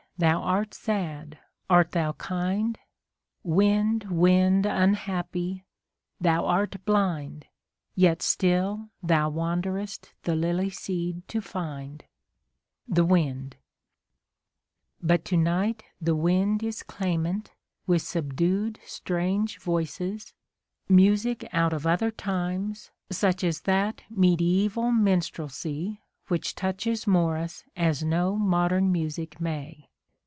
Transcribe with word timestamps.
thou 0.17 0.39
art 0.43 0.75
sad, 0.75 1.39
art 1.67 1.93
thou 1.93 2.11
kind? 2.11 2.77
Wind, 3.41 4.03
wind, 4.03 4.67
unhappy! 4.67 5.65
thou 6.19 6.45
art 6.45 6.75
blind. 6.85 7.47
Yet 7.95 8.21
still 8.21 8.89
thou 9.01 9.29
wanderest 9.31 10.13
the 10.21 10.35
lily 10.35 10.69
^seed 10.69 11.23
to 11.29 11.41
find, 11.41 12.03
{The 12.87 13.03
Wind,) 13.03 13.55
But 15.01 15.25
to 15.25 15.37
night 15.37 15.85
the 15.99 16.13
wind 16.15 16.61
is 16.61 16.83
clamant 16.83 17.53
with 17.87 18.03
sub 18.03 18.35
dued, 18.35 18.77
strange 18.85 19.57
voices, 19.57 20.35
music 20.87 21.49
out 21.51 21.73
of 21.73 21.87
other 21.87 22.11
times, 22.11 22.91
such 23.09 23.43
as 23.43 23.61
that 23.61 24.03
mediaeval 24.11 24.91
minstrelsy 24.91 26.03
which 26.27 26.53
touches 26.53 27.07
Morris 27.07 27.63
as 27.75 28.03
no 28.03 28.35
modern 28.35 28.91
music 28.91 29.41
may. 29.41 29.87